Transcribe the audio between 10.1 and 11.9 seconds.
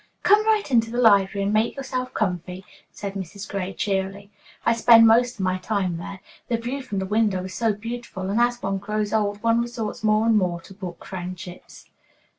and more to book friendships."